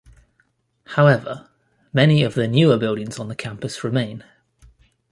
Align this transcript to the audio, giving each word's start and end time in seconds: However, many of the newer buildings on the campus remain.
However, 0.95 1.47
many 1.93 2.23
of 2.23 2.33
the 2.33 2.47
newer 2.47 2.79
buildings 2.79 3.19
on 3.19 3.27
the 3.27 3.35
campus 3.35 3.83
remain. 3.83 4.23